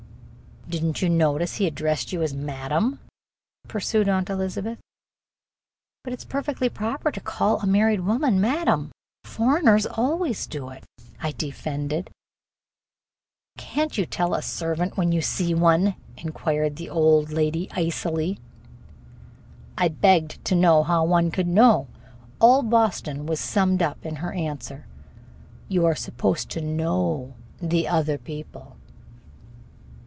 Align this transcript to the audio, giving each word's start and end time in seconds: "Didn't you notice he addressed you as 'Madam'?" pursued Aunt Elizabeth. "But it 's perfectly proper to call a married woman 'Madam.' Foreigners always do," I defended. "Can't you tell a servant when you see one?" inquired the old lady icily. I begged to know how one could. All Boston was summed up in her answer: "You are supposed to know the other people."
"Didn't 0.69 1.01
you 1.01 1.09
notice 1.09 1.55
he 1.55 1.67
addressed 1.67 2.13
you 2.13 2.21
as 2.23 2.33
'Madam'?" 2.33 2.99
pursued 3.67 4.07
Aunt 4.07 4.29
Elizabeth. 4.29 4.79
"But 6.01 6.13
it 6.13 6.21
's 6.21 6.23
perfectly 6.23 6.69
proper 6.69 7.11
to 7.11 7.19
call 7.19 7.59
a 7.59 7.65
married 7.67 8.01
woman 8.01 8.39
'Madam.' 8.39 8.91
Foreigners 9.25 9.85
always 9.85 10.47
do," 10.47 10.69
I 11.21 11.31
defended. 11.37 12.09
"Can't 13.57 13.97
you 13.97 14.05
tell 14.05 14.33
a 14.33 14.41
servant 14.41 14.95
when 14.95 15.11
you 15.11 15.19
see 15.19 15.53
one?" 15.53 15.95
inquired 16.15 16.77
the 16.77 16.89
old 16.89 17.31
lady 17.33 17.67
icily. 17.73 18.39
I 19.77 19.89
begged 19.89 20.45
to 20.45 20.55
know 20.55 20.83
how 20.83 21.03
one 21.03 21.31
could. 21.31 21.57
All 21.59 22.63
Boston 22.63 23.25
was 23.25 23.41
summed 23.41 23.81
up 23.83 24.05
in 24.05 24.17
her 24.17 24.31
answer: 24.31 24.85
"You 25.67 25.85
are 25.85 25.95
supposed 25.95 26.49
to 26.51 26.61
know 26.61 27.33
the 27.61 27.89
other 27.89 28.17
people." 28.17 28.77